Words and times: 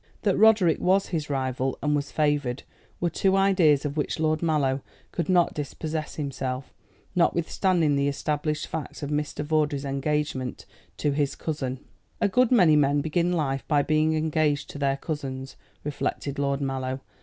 That 0.23 0.35
Roderick 0.35 0.79
was 0.79 1.09
his 1.09 1.29
rival, 1.29 1.77
and 1.83 1.95
was 1.95 2.09
favoured, 2.11 2.63
were 2.99 3.11
two 3.11 3.37
ideas 3.37 3.85
of 3.85 3.97
which 3.97 4.19
Lord 4.19 4.41
Mallow 4.41 4.81
could 5.11 5.29
not 5.29 5.53
dispossess 5.53 6.15
himself, 6.15 6.73
notwithstanding 7.15 7.95
the 7.95 8.07
established 8.07 8.65
fact 8.65 9.03
of 9.03 9.11
Mr. 9.11 9.45
Vawdrey's 9.45 9.85
engagement 9.85 10.65
to 10.97 11.11
his 11.11 11.35
cousin. 11.35 11.85
"A 12.19 12.27
good 12.27 12.51
many 12.51 12.75
men 12.75 13.01
begin 13.01 13.31
life 13.33 13.63
by 13.67 13.83
being 13.83 14.15
engaged 14.15 14.71
to 14.71 14.79
their 14.79 14.97
cousins," 14.97 15.55
reflected 15.83 16.39
Lord 16.39 16.61
Mallow. 16.61 17.01